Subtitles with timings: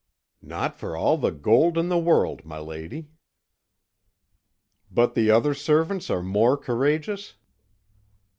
[0.41, 3.09] "Not for all the gold in the world, my lady."
[4.89, 7.35] "But the other servants are more courageous?"